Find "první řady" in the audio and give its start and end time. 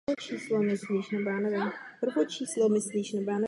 2.69-3.37